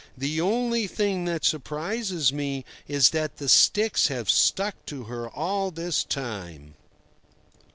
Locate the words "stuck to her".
4.31-5.29